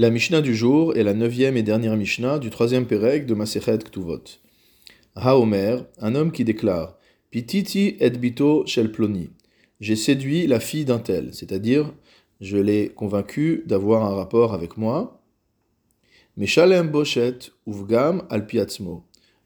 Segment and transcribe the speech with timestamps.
[0.00, 3.76] La Mishnah du jour est la neuvième et dernière Mishnah du troisième Pérec de Masechet
[3.76, 4.22] Ktuvot.
[5.14, 6.96] Haomer, un homme qui déclare
[7.30, 9.28] Pititi et bito shel ploni.
[9.78, 11.92] J'ai séduit la fille d'un tel, c'est-à-dire
[12.40, 15.22] je l'ai convaincu d'avoir un rapport avec moi.
[16.38, 18.46] Mais Shalem Boshet Uvgam al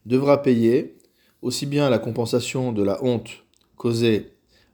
[0.07, 0.95] devra payer
[1.43, 3.45] aussi bien la compensation de la honte
[3.77, 4.29] causée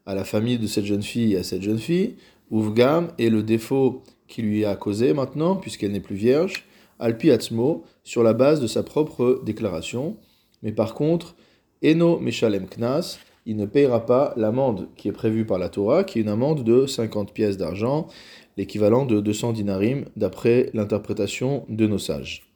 [0.04, 2.16] à la famille de cette jeune fille et à cette jeune fille,
[2.50, 6.64] Uvgam et le défaut qui lui a causé maintenant, puisqu'elle n'est plus vierge,
[6.98, 10.16] Alpi Atzmo, sur la base de sa propre déclaration.
[10.62, 11.34] Mais par contre,
[11.82, 16.18] Eno Meshalem Knas, il ne payera pas l'amende qui est prévue par la Torah, qui
[16.18, 18.06] est une amende de 50 pièces d'argent,
[18.56, 22.46] l'équivalent de 200 dinarim, d'après l'interprétation de nos sages.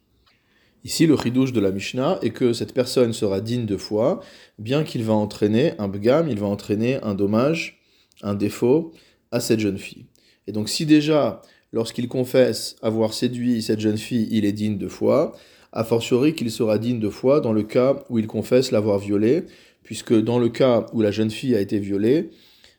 [0.83, 4.19] Ici, le chidouche de la Mishnah est que cette personne sera digne de foi,
[4.59, 7.81] bien qu'il va entraîner un bgam, il va entraîner un dommage,
[8.21, 8.91] un défaut
[9.31, 10.05] à cette jeune fille.
[10.45, 11.41] Et donc, si déjà
[11.75, 15.33] lorsqu'il confesse avoir séduit cette jeune fille, il est digne de foi,
[15.73, 19.43] a fortiori qu'il sera digne de foi dans le cas où il confesse l'avoir violée,
[19.83, 22.29] puisque dans le cas où la jeune fille a été violée,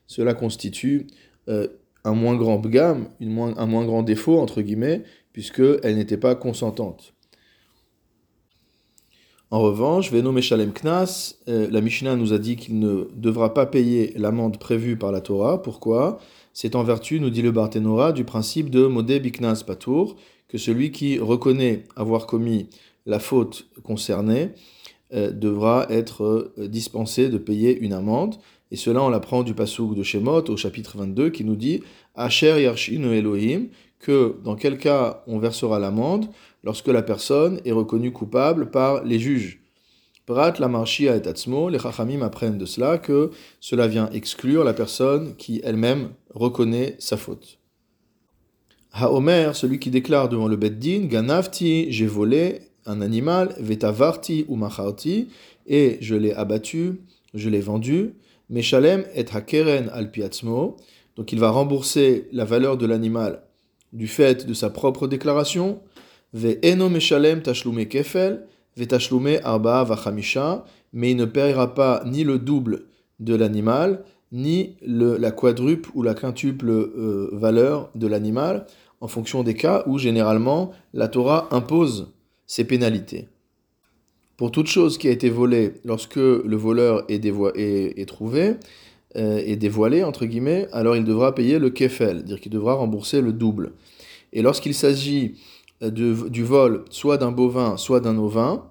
[0.06, 1.08] cela constitue
[1.50, 1.68] euh,
[2.04, 5.02] un moins grand bgam, un moins grand défaut, entre guillemets,
[5.34, 7.12] puisqu'elle n'était pas consentante.
[9.52, 13.64] En revanche, Veno Meshalem Knas, euh, la Mishnah nous a dit qu'il ne devra pas
[13.64, 15.62] payer l'amende prévue par la Torah.
[15.62, 16.18] Pourquoi?
[16.52, 20.16] C'est en vertu, nous dit le Barthénora, du principe de Modé Biknas Patour,
[20.48, 22.68] que celui qui reconnaît avoir commis
[23.06, 24.50] la faute concernée
[25.14, 26.24] euh, devra être
[26.58, 28.34] euh, dispensé de payer une amende.
[28.72, 31.82] Et cela, on l'apprend du Passouk de Shemot au chapitre 22 qui nous dit
[32.16, 33.68] Asher Yarshinu Elohim,
[34.00, 36.26] que dans quel cas on versera l'amende
[36.66, 39.62] lorsque la personne est reconnue coupable par les juges.
[40.26, 44.74] Prat la marchia et atzmo, les chachamim apprennent de cela que cela vient exclure la
[44.74, 47.60] personne qui elle-même reconnaît sa faute.
[48.92, 55.28] Haomer, celui qui déclare devant le Beddin, Ganavti, j'ai volé un animal, Vetavarti ou Macharti,
[55.68, 57.00] et je l'ai abattu,
[57.32, 58.14] je l'ai vendu,
[58.50, 60.76] Meshalem et Hakeren al piatzmo,
[61.14, 63.42] donc il va rembourser la valeur de l'animal
[63.92, 65.80] du fait de sa propre déclaration,
[70.92, 72.84] Mais il ne paiera pas ni le double
[73.20, 78.66] de l'animal, ni le, la quadruple ou la quintuple euh, valeur de l'animal,
[79.00, 82.12] en fonction des cas où généralement la Torah impose
[82.46, 83.28] ces pénalités.
[84.36, 88.56] Pour toute chose qui a été volée, lorsque le voleur est, est, trouvé,
[89.16, 93.22] euh, est dévoilé, entre guillemets, alors il devra payer le kefel, c'est-à-dire qu'il devra rembourser
[93.22, 93.72] le double.
[94.34, 95.36] Et lorsqu'il s'agit
[95.82, 98.64] euh, du vol soit d'un bovin, soit d'un ovin,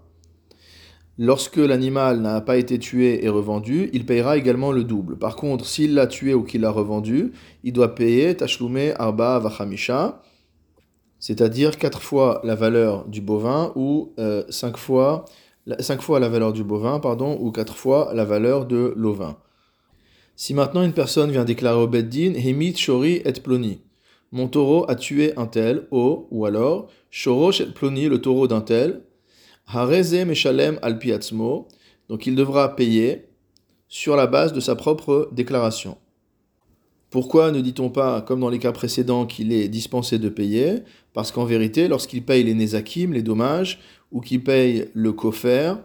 [1.18, 5.18] lorsque l'animal n'a pas été tué et revendu, il payera également le double.
[5.18, 7.32] Par contre, s'il l'a tué ou qu'il l'a revendu,
[7.64, 10.22] il doit payer tashlume arba vachamisha,
[11.20, 14.44] c'est-à-dire quatre fois la valeur du bovin ou euh,
[14.76, 15.26] fois
[16.00, 19.38] fois la valeur du bovin, pardon, ou quatre fois la valeur de l'ovin.
[20.36, 23.80] Si maintenant une personne vient déclarer au Beddin, Hemit Shori et Ploni,
[24.36, 29.02] mon taureau a tué un tel, o, ou alors, Shorosh et le taureau d'un tel,
[29.66, 31.70] Hareze Meshalem al Piatzmo,
[32.10, 33.30] donc il devra payer
[33.88, 35.98] sur la base de sa propre déclaration.
[37.12, 40.84] Pourquoi ne dit-on pas, comme dans les cas précédents, qu'il est dispensé de payer?
[41.14, 43.80] Parce qu'en vérité, lorsqu'il paye les nezakim, les dommages,
[44.12, 45.76] ou qu'il paye le kofer,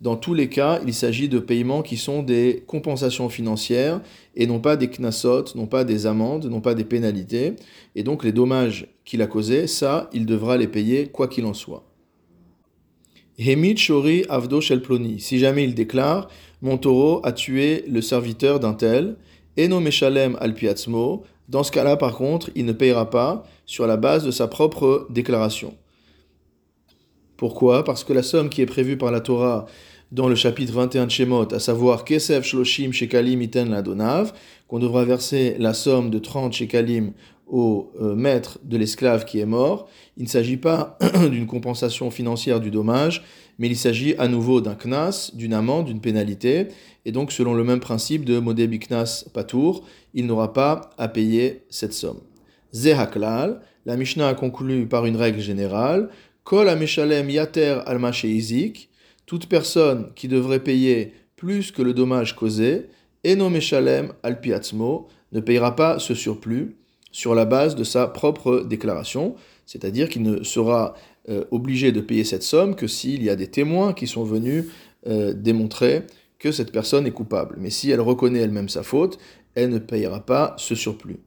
[0.00, 4.00] dans tous les cas, il s'agit de paiements qui sont des compensations financières
[4.34, 7.54] et non pas des knasot, non pas des amendes, non pas des pénalités.
[7.94, 11.54] Et donc les dommages qu'il a causés, ça, il devra les payer quoi qu'il en
[11.54, 11.84] soit.
[13.38, 15.20] Hemit Shori Avdo Shelploni.
[15.20, 16.28] Si jamais il déclare
[16.62, 19.16] Mon taureau a tué le serviteur d'un tel,
[19.56, 20.54] Eno Meshalem al
[21.48, 25.06] dans ce cas-là, par contre, il ne payera pas sur la base de sa propre
[25.10, 25.76] déclaration.
[27.36, 27.84] Pourquoi?
[27.84, 29.66] Parce que la somme qui est prévue par la Torah
[30.12, 34.32] dans le chapitre 21 de Shemot, à savoir Kesef Shloshim Shekalim Iten Ladonav,
[34.68, 37.12] qu'on devra verser la somme de 30 Shekalim
[37.46, 40.98] au euh, maître de l'esclave qui est mort, il ne s'agit pas
[41.30, 43.24] d'une compensation financière du dommage,
[43.58, 46.68] mais il s'agit à nouveau d'un knas, d'une amende, d'une pénalité,
[47.04, 51.64] et donc selon le même principe de Modé Biknas Patour, il n'aura pas à payer
[51.68, 52.20] cette somme.
[52.72, 56.08] Zehaklal, la Mishnah a conclu par une règle générale,
[56.44, 58.90] Kol Ameshalem Yater Alma Izik,
[59.24, 62.90] toute personne qui devrait payer plus que le dommage causé,
[63.24, 66.76] Eno Meshalem Alpiatzmo, ne payera pas ce surplus
[67.12, 70.94] sur la base de sa propre déclaration, c'est-à-dire qu'il ne sera
[71.30, 74.66] euh, obligé de payer cette somme que s'il y a des témoins qui sont venus
[75.06, 76.02] euh, démontrer
[76.38, 77.56] que cette personne est coupable.
[77.58, 79.18] Mais si elle reconnaît elle-même sa faute,
[79.54, 81.20] elle ne payera pas ce surplus.